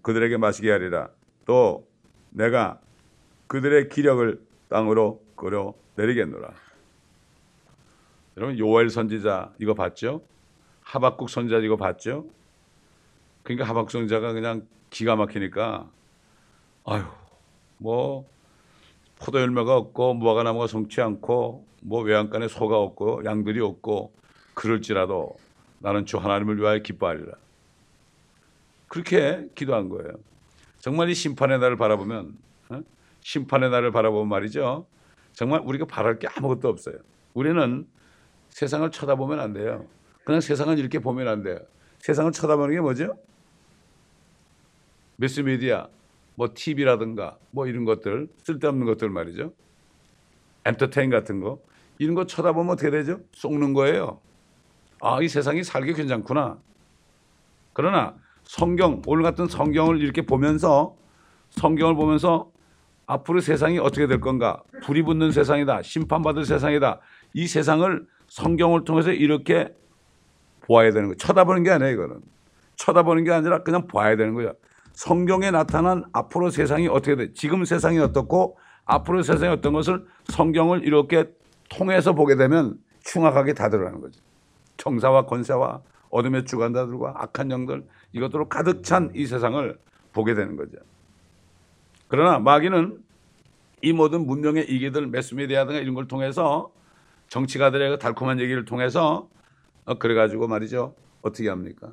[0.02, 1.08] 그들에게 마시게 하리라.
[1.44, 1.88] 또
[2.30, 2.80] 내가
[3.46, 6.50] 그들의 기력을 땅으로 끌어 내리겠노라.
[8.36, 10.22] 여러분 요엘 선지자 이거 봤죠?
[10.82, 12.26] 하박국 선지자 이거 봤죠?
[13.42, 15.90] 그러니까 하박국 선지자가 그냥 기가 막히니까
[16.84, 17.04] 아유
[17.78, 18.28] 뭐
[19.18, 24.12] 포도 열매가 없고 무화과 나무가 성치 않고 뭐 외양간에 소가 없고 양들이 없고
[24.54, 25.36] 그럴지라도
[25.78, 27.32] 나는 주 하나님을 위하여 기뻐하리라.
[28.88, 30.12] 그렇게 기도한 거예요.
[30.78, 32.36] 정말 이 심판의 날을 바라보면
[32.70, 32.80] 어?
[33.20, 34.86] 심판의 날을 바라보면 말이죠.
[35.36, 36.96] 정말 우리가 바랄 게 아무것도 없어요.
[37.34, 37.86] 우리는
[38.48, 39.86] 세상을 쳐다보면 안 돼요.
[40.24, 41.58] 그냥 세상을 이렇게 보면 안 돼요.
[41.98, 43.18] 세상을 쳐다보는 게 뭐죠?
[45.16, 45.90] 매스미디어,
[46.36, 49.52] 뭐 TV라든가 뭐 이런 것들 쓸데없는 것들 말이죠.
[50.64, 51.60] 엔터테인 같은 거
[51.98, 53.20] 이런 거 쳐다보면 어떻게 되죠?
[53.32, 54.20] 속는 거예요.
[55.02, 56.58] 아, 이 세상이 살기 괜찮구나.
[57.74, 60.96] 그러나 성경, 오늘 같은 성경을 이렇게 보면서
[61.50, 62.50] 성경을 보면서
[63.06, 64.62] 앞으로 세상이 어떻게 될 건가?
[64.82, 65.82] 불이 붙는 세상이다.
[65.82, 67.00] 심판받을 세상이다.
[67.34, 69.74] 이 세상을 성경을 통해서 이렇게
[70.62, 71.16] 보아야 되는 거예요.
[71.16, 72.20] 쳐다보는 게 아니에요, 이거는.
[72.76, 74.52] 쳐다보는 게 아니라 그냥 봐야 되는 거예요.
[74.92, 77.32] 성경에 나타난 앞으로 세상이 어떻게 돼?
[77.32, 81.30] 지금 세상이 어떻고 앞으로 세상이 어떤 것을 성경을 이렇게
[81.68, 84.20] 통해서 보게 되면 흉악하게 다 드러나는 거죠.
[84.78, 89.78] 정사와 권세와 어둠의 주관자들과 악한 영들 이것들로 가득 찬 이 세상을
[90.12, 90.78] 보게 되는 거죠.
[92.08, 93.02] 그러나 마귀는
[93.82, 96.72] 이 모든 문명의 이기들 매스미디어든가 이런 걸 통해서
[97.28, 99.28] 정치가들의 그 달콤한 얘기를 통해서
[99.84, 100.94] 어, 그래가지고 말이죠.
[101.22, 101.92] 어떻게 합니까?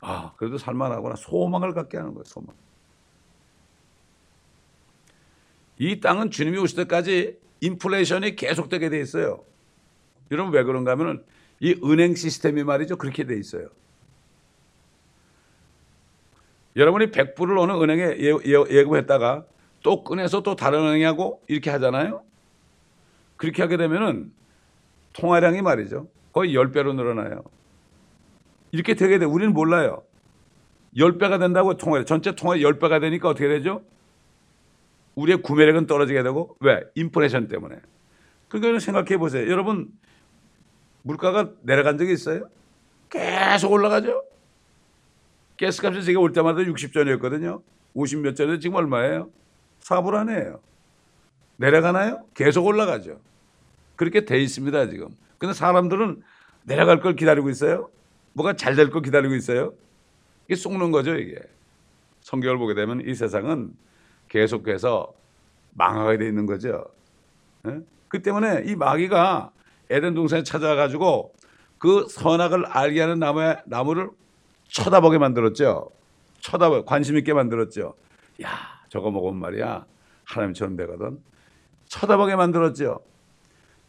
[0.00, 1.16] 아, 그래도 살만하구나.
[1.16, 2.54] 소망을 갖게 하는 거예요, 소망.
[5.78, 9.44] 이 땅은 주님이 오실 때까지 인플레이션이 계속되게 돼 있어요.
[10.30, 11.24] 여러분 왜 그런가 하면은
[11.58, 12.96] 이 은행 시스템이 말이죠.
[12.96, 13.68] 그렇게 돼 있어요.
[16.76, 19.44] 여러분이 100불을 어느 은행에 예, 예, 예고했다가
[19.82, 22.22] 또 꺼내서 또 다른 은행하고 이렇게 하잖아요.
[23.36, 24.32] 그렇게 하게 되면은
[25.14, 26.08] 통화량이 말이죠.
[26.32, 27.42] 거의 10배로 늘어나요.
[28.72, 29.24] 이렇게 되게 돼.
[29.24, 30.02] 우리는 몰라요.
[30.96, 33.82] 10배가 된다고 통화, 전체 통화 10배가 되니까 어떻게 되죠?
[35.14, 36.82] 우리의 구매력은 떨어지게 되고, 왜?
[36.94, 37.76] 인플레이션 때문에.
[38.48, 39.50] 그러니까 생각해 보세요.
[39.50, 39.88] 여러분,
[41.02, 42.48] 물가가 내려간 적이 있어요?
[43.08, 44.22] 계속 올라가죠?
[45.60, 47.62] 가스값이 제가 올 때마다 60전이었거든요.
[47.94, 49.30] 50몇 전에 지금 얼마예요?
[49.82, 50.60] 4불 안에요.
[51.56, 52.24] 내려가나요?
[52.34, 53.20] 계속 올라가죠.
[53.96, 55.08] 그렇게 돼 있습니다, 지금.
[55.38, 56.22] 근데 사람들은
[56.64, 57.90] 내려갈 걸 기다리고 있어요.
[58.32, 59.74] 뭐가 잘 될 걸 기다리고 있어요.
[60.46, 61.36] 이게 속는 거죠, 이게.
[62.22, 63.74] 성경을 보게 되면 이 세상은
[64.28, 65.12] 계속해서
[65.74, 66.84] 망하게 돼 있는 거죠.
[67.66, 67.80] 예?
[68.08, 69.50] 그 때문에 이 마귀가
[69.90, 71.34] 에덴 동산에 찾아가지고
[71.78, 74.10] 그 선악을 알게 하는 나무의 나무를
[74.70, 75.90] 쳐다보게 만들었죠.
[76.40, 77.94] 쳐다보 관심 있게 만들었죠.
[78.42, 78.48] 야,
[78.88, 79.84] 저거 먹으면 말이야.
[80.24, 81.18] 하나님처럼 되거든.
[81.86, 83.00] 쳐다보게 만들었죠.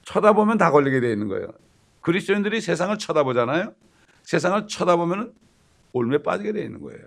[0.04, 1.48] 쳐다보면 다 걸리게 돼 있는 거예요.
[2.02, 3.74] 그리스도인들이 세상을 쳐다보잖아요.
[4.24, 5.34] 세상을 쳐다보면
[5.94, 7.00] 올매 빠지게 돼 있는 거예요.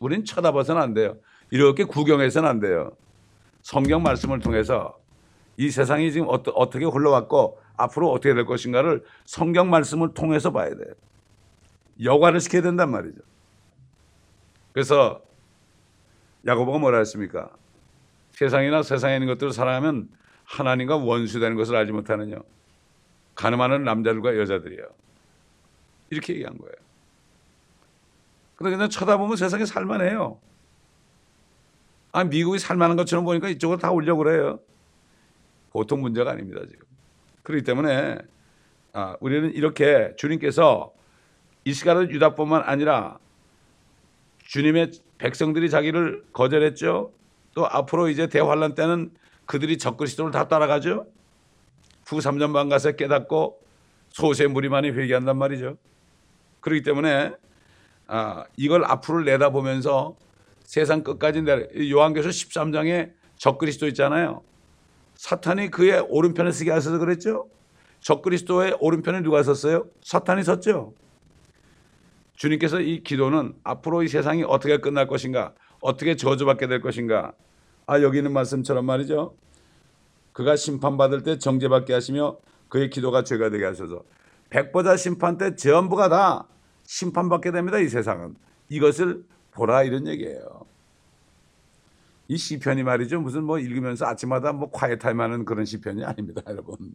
[0.00, 1.16] 우린 쳐다봐서는 안 돼요.
[1.50, 2.92] 이렇게 구경해서는 안 돼요.
[3.62, 4.98] 성경 말씀을 통해서
[5.56, 10.94] 이 세상이 지금 어떠, 어떻게 흘러왔고 앞으로 어떻게 될 것인가를 성경 말씀을 통해서 봐야 돼요.
[12.02, 13.20] 여과를 시켜야 된단 말이죠.
[14.72, 15.22] 그래서
[16.46, 17.50] 야고보가 뭐라 했습니까?
[18.32, 20.08] 세상이나 세상에 있는 것들을 사랑하면
[20.44, 22.36] 하나님과 원수되는 것을 알지 못하느냐.
[23.34, 24.84] 가늠하는 남자들과 여자들이요.
[26.10, 26.74] 이렇게 얘기한 거예요.
[28.56, 30.40] 근데 그냥 쳐다보면 세상에 살만해요.
[32.12, 34.60] 아, 미국이 살만한 것처럼 보니까 이쪽으로 다 오려고 그래요.
[35.70, 36.84] 보통 문제가 아닙니다, 지금.
[37.42, 38.18] 그렇기 때문에
[38.92, 40.92] 아, 우리는 이렇게 주님께서
[41.68, 43.18] 이 시간은 유다뿐만 아니라
[44.46, 47.12] 주님의 백성들이 자기를 거절했죠.
[47.54, 49.10] 또 앞으로 이제 대환란 때는
[49.44, 51.06] 그들이 적그리스도를 다 따라가죠.
[52.06, 53.60] 후 3년 반 가서 깨닫고
[54.08, 55.76] 소세 무리만이 회개한단 말이죠.
[56.60, 57.34] 그렇기 때문에
[58.06, 60.16] 아, 이걸 앞으로 내다보면서
[60.62, 64.40] 세상 끝까지 내려 요한계서 13장에 적그리스도 있잖아요.
[65.16, 67.46] 사탄이 그의 오른편에 서게 하셔서 그랬죠.
[68.00, 69.84] 적그리스도의 오른편에 누가 섰어요?
[70.02, 70.94] 사탄이 섰죠.
[72.38, 77.32] 주님께서 이 기도는 앞으로 이 세상이 어떻게 끝날 것인가, 어떻게 저주받게 될 것인가.
[77.86, 79.34] 아 여기 있는 말씀처럼 말이죠.
[80.32, 84.04] 그가 심판받을 때 정죄받게 하시며 그의 기도가 죄가 되게 하셔서
[84.50, 86.46] 백보자 심판 때 전부가 다
[86.84, 87.80] 심판받게 됩니다.
[87.80, 88.36] 이 세상은
[88.68, 90.64] 이것을 보라 이런 얘기예요.
[92.28, 93.20] 이 시편이 말이죠.
[93.20, 96.94] 무슨 뭐 읽으면서 아침마다 뭐 콰이타임 하는 그런 시편이 아닙니다, 여러분.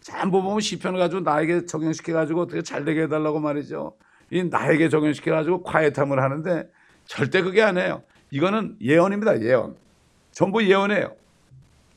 [0.00, 3.96] 전부 보면 시편을 가지고 나에게 적용시켜 가지고 어떻게 잘 되게 해달라고 말이죠.
[4.30, 6.70] 이 나에게 적용시켜 가지고 콰이타임을 하는데
[7.06, 8.02] 절대 그게 아니에요.
[8.30, 9.76] 이거는 예언입니다, 예언.
[10.32, 11.16] 전부 예언이에요.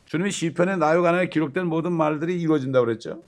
[0.05, 3.21] 주님이 시편의 나욕 안에 기록된 모든 말들이 이루어진다고 그랬죠.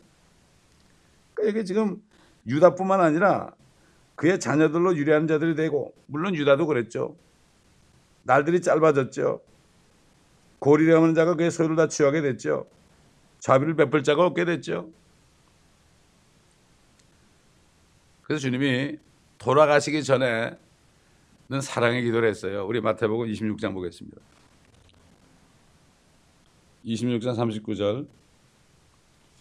[1.34, 2.02] 그러니까 이게 지금
[2.48, 3.52] 유다뿐만 아니라
[4.16, 7.16] 그의 자녀들로 유리한 자들이 되고 물론 유다도 그랬죠.
[8.24, 9.42] 날들이 짧아졌죠.
[10.60, 12.68] 고리려는 자가 그의 소유를 다 취하게 됐죠.
[13.40, 14.90] 자비를 베풀 자가 없게 됐죠.
[18.24, 18.98] 그래서 주님이
[19.38, 20.58] 돌아가시기 전에는
[21.62, 22.66] 사랑의 기도를 했어요.
[22.66, 24.18] 우리 마태복음 26장 보겠습니다.
[26.86, 28.08] 26장 39절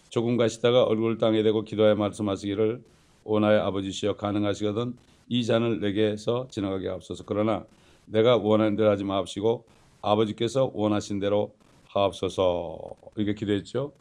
[0.09, 2.81] 조금 가시다가 얼굴을 땅에 대고 기도하여 말씀하시기를
[3.23, 4.95] 오나의 아버지시여 가능하시거든
[5.27, 7.65] 이 잔을 내게서 지나가게 하옵소서 그러나
[8.05, 9.65] 내가 원하는 대로 하지 마옵시고
[10.01, 11.55] 아버지께서 원하신 대로
[11.87, 12.77] 하옵소서
[13.15, 13.93] 이렇게 기도했죠.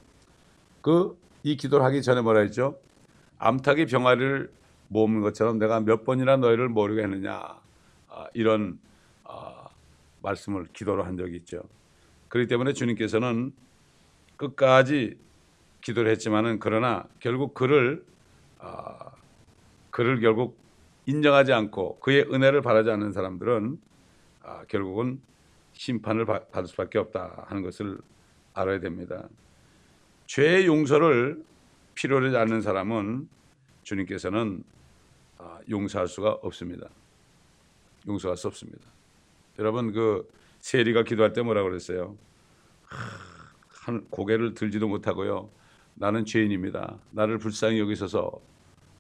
[0.83, 2.79] 그 이 기도를 하기 전에 뭐라 했죠?
[3.39, 4.51] 암탉이 병아리를
[4.93, 7.61] 모으는 것처럼 내가 몇 번이나 너희를 모르게 했느냐
[8.09, 8.79] 아, 이런
[9.25, 9.69] 아,
[10.23, 11.63] 말씀을 기도로 한 적이 있죠.
[12.29, 13.53] 그렇기 때문에 주님께서는
[14.37, 15.19] 끝까지
[15.81, 18.05] 기도를 했지만은 그러나 결국 그를
[18.59, 19.13] 아,
[19.91, 20.57] 그를 결국
[21.07, 23.79] 인정하지 않고 그의 은혜를 바라지 않는 사람들은
[24.43, 25.21] 아, 결국은
[25.73, 27.99] 심판을 받, 받을 수밖에 없다 하는 것을
[28.55, 29.29] 알아야 됩니다.
[30.27, 31.43] 죄의 용서를
[31.95, 33.29] 필요로 하지 않는 사람은
[33.83, 34.82] 주님께서는 아,
[35.69, 36.89] 용서할 수가 없습니다.
[38.07, 38.81] 용서할 수 없습니다.
[39.59, 40.29] 여러분 그
[40.61, 42.17] 세리가 기도할 때 뭐라 그랬어요?
[43.69, 45.51] 한 고개를 들지도 못하고요.
[45.95, 46.99] 나는 죄인입니다.
[47.11, 48.33] 나를 불쌍히 여기셔서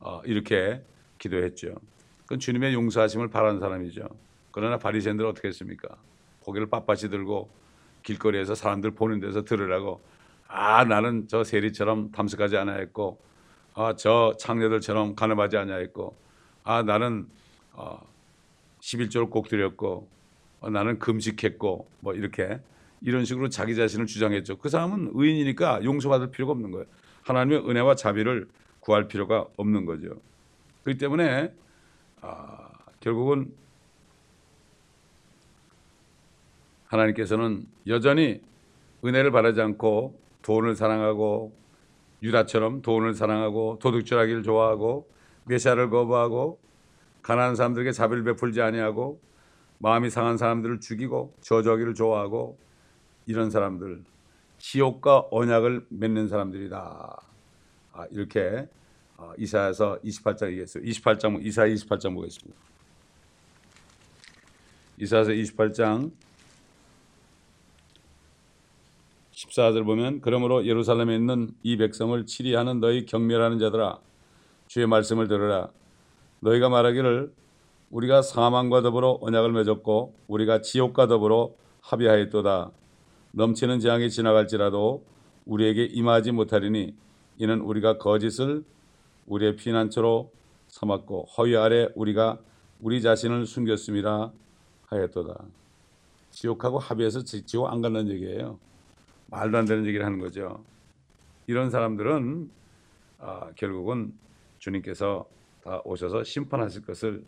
[0.00, 0.82] 어, 이렇게
[1.18, 1.74] 기도했죠.
[2.22, 4.08] 그건 주님의 용서하심을 바라는 사람이죠.
[4.50, 5.96] 그러나 바리새인들은 어떻게 했습니까?
[6.40, 7.48] 고개를 빳빳이 들고
[8.02, 10.00] 길거리에서 사람들 보는 데서 들으라고
[10.48, 13.18] 아 나는 저 세리처럼 탐색하지 않아 했고
[13.74, 16.16] 아 저 창녀들처럼 가늠하지 않아 했고
[16.64, 17.26] 아 나는
[17.72, 18.00] 어,
[18.80, 20.08] 11조를 꼭 드렸고
[20.60, 22.60] 어, 나는 금식했고 뭐 이렇게
[23.00, 24.58] 이런 식으로 자기 자신을 주장했죠.
[24.58, 26.86] 그 사람은 의인이니까 용서받을 필요가 없는 거예요.
[27.22, 28.48] 하나님의 은혜와 자비를
[28.80, 30.20] 구할 필요가 없는 거죠.
[30.84, 31.52] 그렇기 때문에
[32.20, 32.68] 아,
[33.00, 33.52] 결국은
[36.86, 38.40] 하나님께서는 여전히
[39.04, 41.52] 은혜를 바라지 않고 돈을 사랑하고
[42.22, 45.08] 유다처럼 돈을 사랑하고 도둑질하기를 좋아하고
[45.44, 46.60] 메시아를 거부하고
[47.22, 49.20] 가난한 사람들에게 자비를 베풀지 아니하고
[49.78, 52.58] 마음이 상한 사람들을 죽이고 저주하기를 좋아하고
[53.26, 54.04] 이런 사람들
[54.58, 57.20] 지옥과 언약을 맺는 사람들이다.
[57.94, 58.68] 아, 이렇게
[59.16, 60.84] 어, 이사야서 28장 얘기했어요.
[60.84, 62.58] 28장 이사야 28장 보겠습니다.
[64.98, 66.12] 이사야서 28장
[69.32, 73.98] 14절 보면 그러므로 예루살렘에 있는 이 백성을 치리하는 너희 경멸하는 자들아
[74.72, 75.68] 주의 말씀을 들으라
[76.40, 77.30] 너희가 말하기를
[77.90, 82.70] 우리가 사망과 더불어 언약을 맺었고 우리가 지옥과 더불어 합의하였도다
[83.32, 85.04] 넘치는 재앙이 지나갈지라도
[85.44, 86.94] 우리에게 임하지 못하리니
[87.36, 88.64] 이는 우리가 거짓을
[89.26, 90.32] 우리의 피난처로
[90.68, 92.38] 삼았고 허위 아래 우리가
[92.80, 94.32] 우리 자신을 숨겼음이라
[94.86, 95.44] 하였도다.
[96.30, 98.58] 지옥하고 합의해서 지옥 안 간다는 얘기예요.
[99.26, 100.64] 말도 안 되는 얘기를 하는 거죠.
[101.46, 102.50] 이런 사람들은
[103.18, 104.14] 아, 결국은
[104.62, 105.28] 주님께서
[105.64, 107.24] 다 오셔서 심판하실 것을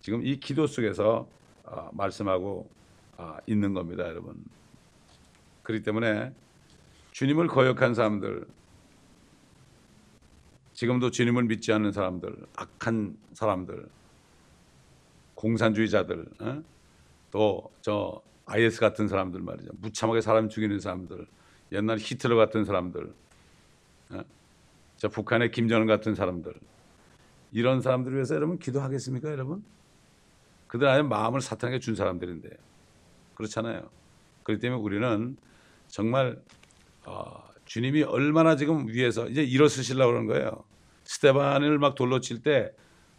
[0.00, 1.26] 지금 이 기도 속에서
[1.64, 2.68] 아, 말씀하고
[3.16, 4.36] 아, 있는 겁니다, 여러분.
[5.62, 6.32] 그렇기 때문에
[7.12, 8.46] 주님을 거역한 사람들,
[10.74, 13.86] 지금도 주님을 믿지 않는 사람들, 악한 사람들,
[15.36, 16.62] 공산주의자들, 어?
[17.30, 19.70] 또저 IS 같은 사람들 말이죠.
[19.78, 21.26] 무참하게 사람 죽이는 사람들,
[21.72, 23.14] 옛날 히틀러 같은 사람들,
[24.10, 24.22] 어?
[24.98, 26.52] 저 북한의 김정은 같은 사람들,
[27.54, 29.64] 이런 사람들을 위해서 여러분 기도하겠습니까, 여러분?
[30.66, 32.50] 그들 안에 마음을 사탄에게 준 사람들인데
[33.36, 33.88] 그렇잖아요.
[34.42, 35.36] 그렇기 때문에 우리는
[35.86, 36.42] 정말
[37.06, 40.64] 어, 주님이 얼마나 지금 위에서 이제 일어서시려고 그러는 거예요.
[41.04, 42.72] 스테반을 막 돌로 칠 때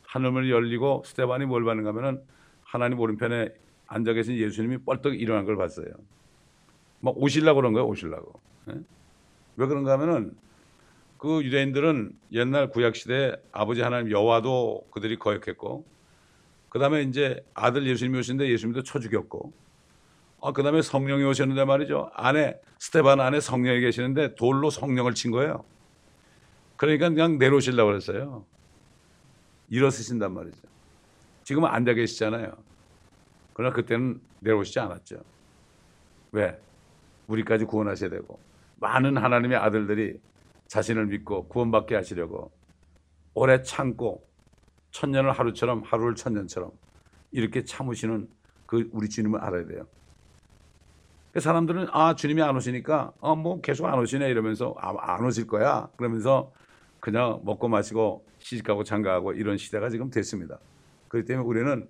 [0.07, 2.21] 하늘문이 열리고 스테반이 뭘 받는가 하면은
[2.61, 3.53] 하나님 오른편에
[3.87, 5.87] 앉아 계신 예수님이 뻘떡 일어난 걸 봤어요.
[6.99, 8.33] 막 오실라고 그런 거예요, 오실라고.
[8.71, 8.81] 예?
[9.55, 10.35] 왜 그런가 하면은
[11.25, 15.83] 그 유대인들은 옛날 구약 시대에 아버지 하나님 여호와도 그들이 거역했고
[16.69, 19.51] 그다음에 이제 아들 예수님이 오신데 예수님도 쳐 죽였고
[20.43, 22.11] 아, 그 다음에 성령이 오셨는데 말이죠.
[22.13, 25.65] 안에, 스테반 안에 성령이 계시는데 돌로 성령을 친 거예요.
[26.75, 28.45] 그러니까 그냥 내려오시려고 그랬어요.
[29.71, 30.59] 일어서신단 말이죠.
[31.43, 32.55] 지금은 앉아 계시잖아요.
[33.53, 35.23] 그러나 그때는 내려오시지 않았죠.
[36.33, 36.55] 왜?
[37.25, 38.39] 우리까지 구원하셔야 되고,
[38.79, 40.19] 많은 하나님의 아들들이
[40.67, 42.51] 자신을 믿고 구원받게 하시려고
[43.33, 44.27] 오래 참고
[44.91, 46.71] 천년을 하루처럼 하루를 천년처럼
[47.31, 48.29] 이렇게 참으시는
[48.65, 49.85] 그 우리 주님을 알아야 돼요.
[51.33, 55.89] 그 사람들은 아 주님이 안 오시니까 어뭐 계속 안 오시네 이러면서 아, 안 오실 거야
[55.97, 56.53] 그러면서
[57.01, 60.59] 그냥 먹고 마시고 시집가고 장가하고 이런 시대가 지금 됐습니다.
[61.09, 61.89] 그렇기 때문에 우리는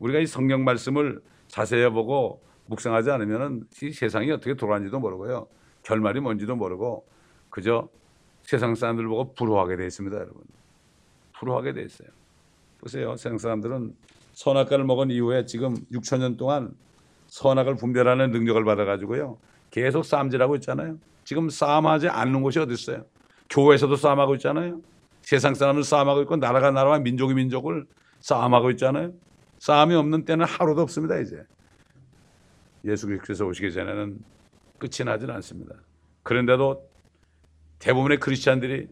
[0.00, 5.46] 우리가 이 성경 말씀을 자세히 보고 묵상하지 않으면은 이 세상이 어떻게 돌아가는지도 모르고요.
[5.82, 7.06] 결말이 뭔지도 모르고
[7.48, 7.88] 그저
[8.50, 10.42] 세상 사람들 보고 부러워하게 돼 있습니다, 여러분.
[11.38, 12.08] 부러워하게 돼 있어요.
[12.80, 13.14] 보세요.
[13.14, 13.94] 세상 사람들은
[14.32, 16.74] 선악과를 먹은 이후에 지금 6천 년 동안
[17.28, 19.38] 선악을 분별하는 능력을 받아가지고요.
[19.70, 20.98] 계속 싸움질하고 있잖아요.
[21.22, 23.04] 지금 싸움하지 않는 곳이 어디 있어요?
[23.50, 24.80] 교회에서도 싸움하고 있잖아요.
[25.22, 27.86] 세상 사람은 싸움하고 있고 나라가 나라와 민족이 민족을
[28.18, 29.12] 싸움하고 있잖아요.
[29.60, 31.20] 싸움이 없는 때는 하루도 없습니다.
[31.20, 31.40] 이제
[32.84, 34.18] 예수 그리스도께서 오시기 전에는
[34.78, 35.76] 끝이 나질 않습니다.
[36.24, 36.89] 그런데도
[37.80, 38.88] 대부분의 크리스찬들이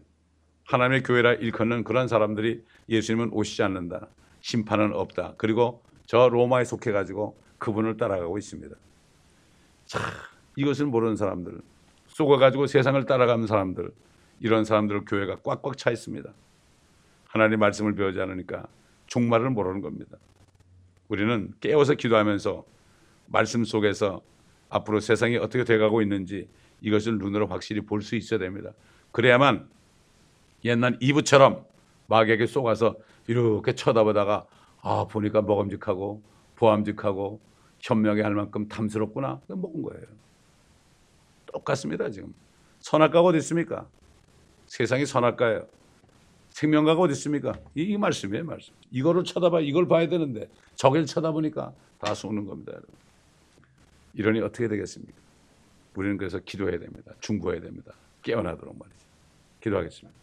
[0.65, 4.07] 하나님의 교회라 일컫는 그런 사람들이 예수님은 오시지 않는다.
[4.41, 5.35] 심판은 없다.
[5.37, 8.75] 그리고 저 로마에 속해 가지고 그분을 따라가고 있습니다.
[9.85, 9.99] 자,
[10.55, 11.61] 이것을 모르는 사람들,
[12.07, 13.91] 속아 가지고 세상을 따라가는 사람들,
[14.39, 16.31] 이런 사람들 교회가 꽉꽉 차 있습니다.
[17.27, 18.67] 하나님 말씀을 배우지 않으니까
[19.07, 20.17] 종말을 모르는 겁니다.
[21.07, 22.63] 우리는 깨워서 기도하면서
[23.27, 24.21] 말씀 속에서
[24.69, 26.47] 앞으로 세상이 어떻게 돼가고 있는지
[26.81, 28.71] 이것을 눈으로 확실히 볼 수 있어야 됩니다.
[29.11, 29.69] 그래야만
[30.65, 31.65] 옛날 이브처럼
[32.07, 32.95] 마귀에게 쏘가서
[33.27, 34.45] 이렇게 쳐다보다가
[34.81, 36.21] 아 보니까 먹음직하고
[36.55, 37.39] 보암직하고
[37.79, 40.05] 현명해 할 만큼 탐스럽구나 먹은 거예요.
[41.47, 42.33] 똑같습니다 지금.
[42.79, 43.87] 선악과가 어디 있습니까?
[44.67, 45.67] 세상이 선악과예요.
[46.51, 47.53] 생명과가 어디 있습니까?
[47.75, 48.73] 이, 이 말씀이에요 말씀.
[48.91, 52.89] 이거를 쳐다봐 이걸 봐야 되는데 저길 쳐다보니까 다 속는 겁니다 여러분.
[54.13, 55.13] 이러니 어떻게 되겠습니까?
[55.95, 57.13] 우리는 그래서 기도해야 됩니다.
[57.19, 57.93] 중보해야 됩니다.
[58.21, 59.05] 깨어나도록 말이죠.
[59.61, 60.17] 기도하겠습니다.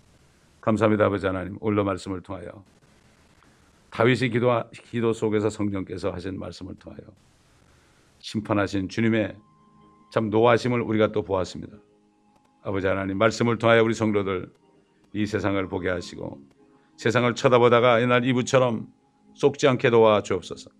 [0.60, 2.64] 감사합니다 아버지 하나님 오늘 말씀을 통하여
[3.90, 4.50] 다윗의 기도,
[4.84, 7.00] 기도 속에서 성령께서 하신 말씀을 통하여
[8.18, 9.36] 심판하신 주님의
[10.12, 11.76] 참 노하심을 우리가 또 보았습니다.
[12.62, 14.52] 아버지 하나님 말씀을 통하여 우리 성도들
[15.12, 16.40] 이 세상을 보게 하시고
[16.96, 18.88] 세상을 쳐다보다가 옛날 이브처럼
[19.34, 20.70] 쏙지 않게 도와 주옵소서.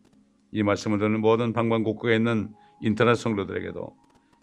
[0.53, 3.96] 이 말씀을 듣는 모든 방방곡곡에 있는 인터넷 성도들에게도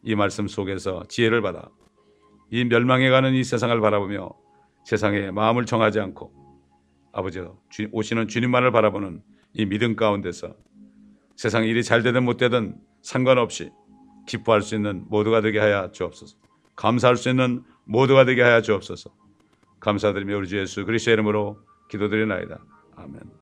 [0.04, 1.70] 이 말씀 속에서 지혜를 받아
[2.50, 4.30] 이 멸망해 가는 이 세상을 바라보며
[4.86, 6.32] 세상에 마음을 정하지 않고
[7.14, 7.42] 아버지
[7.92, 9.22] 오시는 주님만을 바라보는
[9.54, 10.56] 이 믿음 가운데서
[11.36, 13.72] 세상 일이 잘 되든 못 되든 상관없이
[14.28, 16.38] 기뻐할 수 있는 모두가 되게 하여 주옵소서.
[16.76, 19.14] 감사할 수 있는 모두가 되게 하여 주옵소서.
[19.80, 22.60] 감사드리며 우리 주 예수 그리스도의 이름으로 기도드리나이다.
[22.96, 23.24] 아멘.